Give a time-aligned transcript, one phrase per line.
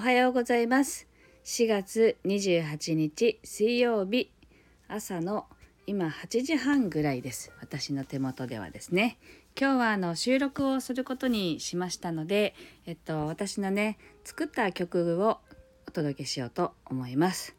[0.00, 1.06] おはようございます。
[1.44, 4.30] 4月28日水曜日
[4.88, 5.44] 朝の
[5.86, 7.52] 今8時半ぐらいです。
[7.60, 9.18] 私の手元ではですね。
[9.60, 12.54] 今日はあの収録をすることにしましたので
[12.86, 15.36] えっと私のね作った曲を
[15.86, 17.54] お届けしようと思います。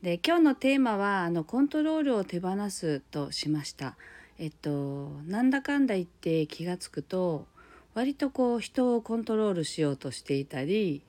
[0.00, 3.96] で今日のテーマはあのコントロールを手放すとしました。
[4.38, 7.48] えっとなんだかんだ言って気がつくと
[7.94, 11.02] 割とこう人をコントロールしようとしていたり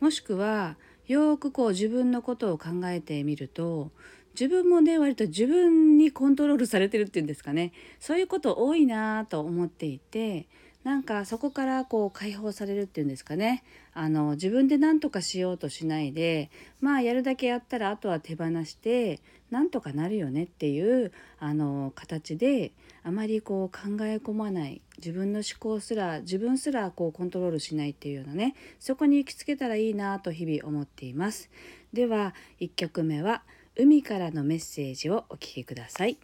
[0.00, 0.76] もしくは
[1.06, 3.90] よくこう自分のことを考えてみると
[4.38, 7.72] 自分もね割と自分にコントロールされてるっていうんですかね。
[8.00, 10.48] そういうこと多いなと思っていて
[10.84, 19.20] なんかそこからこう解放されるっていうんですかねあの自分で何とかしようとしないでまあやるだけやったらあとは手放して
[19.50, 31.50] なんとかなるよねっていうあの形であまりこう考え込まない自分の思考すら自分すらこうコントロールしないっていうようなねそこに行きつけたらいいなと日々思っています。
[31.92, 33.42] では1曲目は
[33.76, 36.18] 「海からのメッセージ」をお聴きください。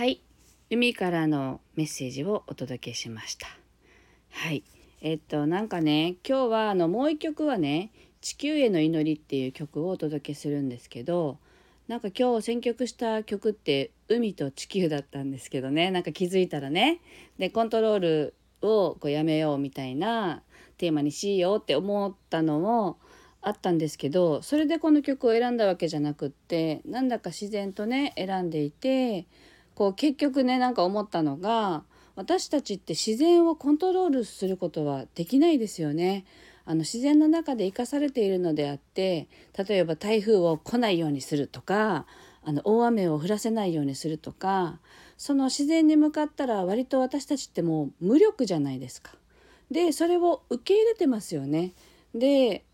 [0.00, 0.22] はい。
[0.70, 3.48] 海からのメッセージをお届けしました。
[4.30, 4.64] はい。
[5.02, 7.92] えっとなんかね今日はあのもう一曲はね
[8.22, 11.36] 「地球への祈り」っていう曲をお届けするんですけど
[11.86, 15.90] なんか今日選曲した曲って海と地球だったんですけどね。
[15.90, 17.02] なんか気づいたらね
[17.38, 20.42] でコントロールをこうやめようみたいな
[20.78, 22.96] テーマにしようって思ったのも
[23.42, 29.26] あったんですけどそれでこの曲を選んだわけじゃなくってなんだか自然とね選んでいて
[29.80, 31.84] こう結局ねなんか思ったのが
[32.14, 36.26] 私たちって自然をコントロールすることはできないですよね。
[36.66, 42.04] あの自然の中で生かされているのであって例えば台風を来ないようにするとか
[42.44, 44.80] あの大雨を降らせないようにするとか
[45.16, 49.12] その自然に向かったら割と私たちってもう無力じゃないですか。
[49.70, 51.72] でそれを受け入れてますよね。
[52.14, 52.66] で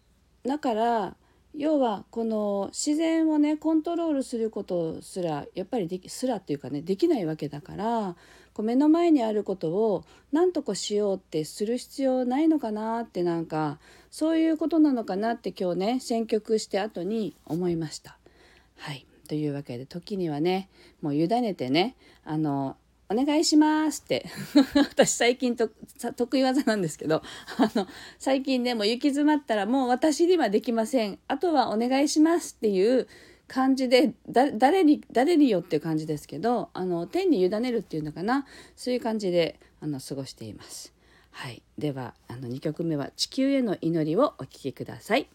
[0.44, 1.17] だから
[1.56, 8.14] 要はこの自然をねコントロールすることすらやっぱりですらっていうかねできないわけだから
[8.53, 13.79] こう目の前にあることを何とかしようってする必要ないのかなってなんか
[14.11, 18.19] そういうことなのかなって今日ね選曲して後に思いました。
[18.76, 20.69] はいというわけで時にはね
[21.03, 22.76] もう委ねてねあの
[23.08, 24.26] お願いしますって
[24.75, 25.69] 私最近と
[26.17, 27.23] 得意技なんですけど
[27.58, 27.87] あの
[28.19, 33.06] 最近ねも行き詰まったらもう私にはできませんあとはお願いしますっていう
[33.49, 40.93] 感じで誰に誰によっていう感じですけどあの天に委ねるっていうのかなそういう感じであの過ごしています。
[41.31, 45.29] はい、ではあの2曲目は「地球への祈り」をお聴きください。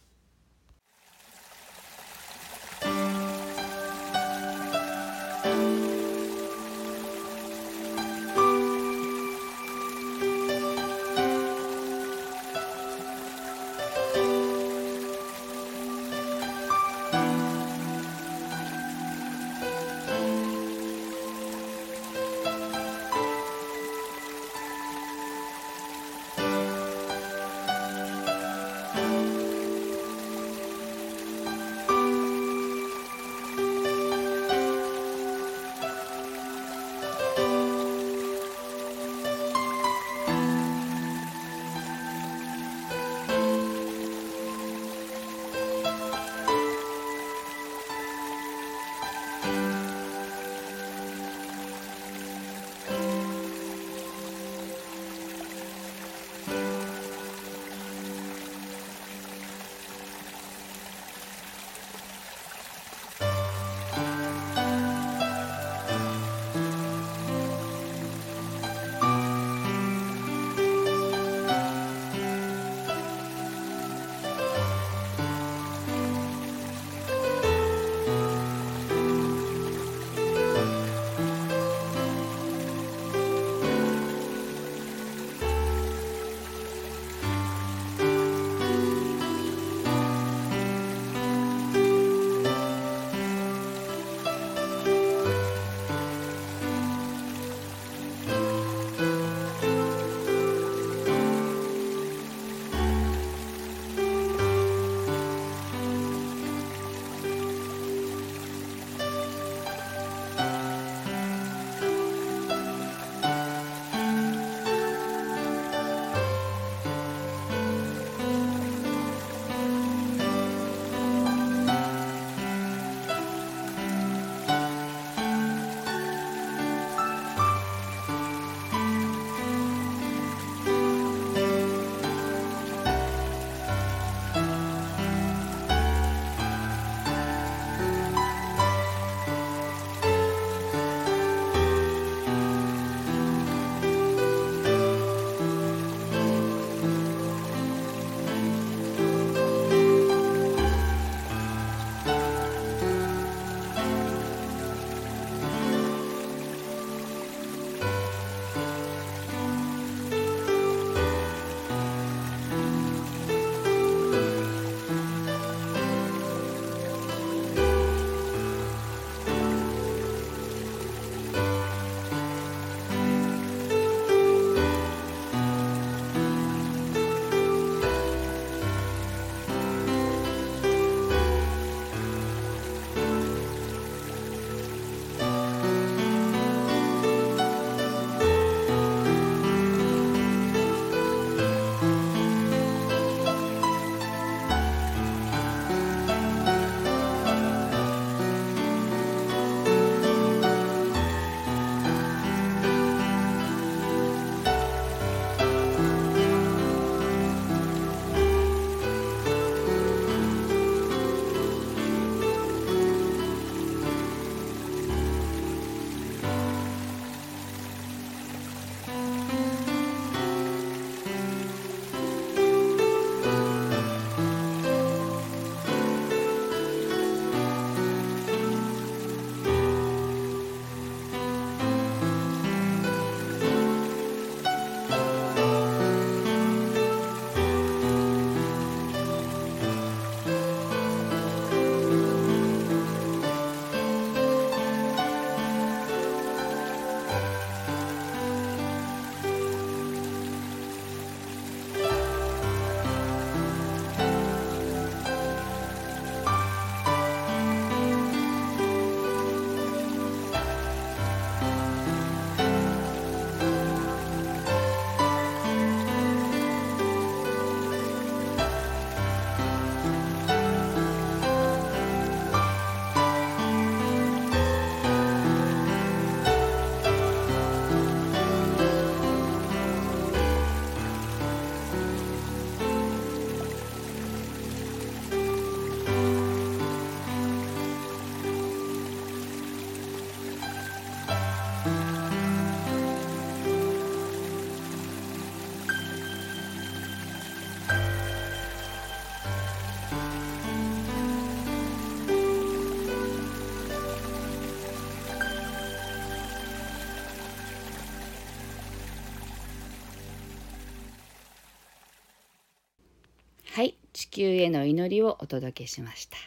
[313.94, 316.18] 地球への祈りをお届けしました。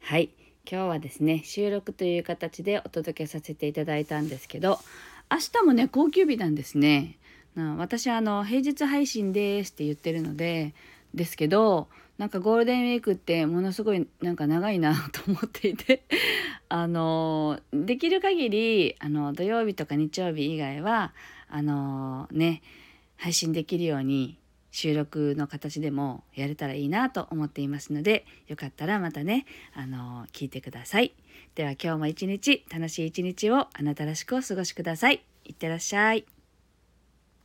[0.00, 0.30] はい。
[0.70, 4.78] 今日はですね収録という形でお届けさせていただいたんですけど
[5.30, 7.18] 明日もね高級日なんですね。
[7.54, 10.74] な私あの平日配信ですって言ってるので
[11.14, 16.02] ですけどなんかゴールデンウィークってものすごいなんか長いなと思っていて
[16.68, 21.12] あのできる限りあの土曜日とか日曜日以外は
[21.48, 22.62] あのね
[23.16, 24.39] 配信できるように
[24.70, 31.14] 収録の形でもやれたらいいなと思っていますのでよかったらまたねあの聞いてください。
[31.54, 35.22] では今日も一日楽しい一日をあなたらしくお過ごしください。
[35.44, 36.39] いってらっしゃい。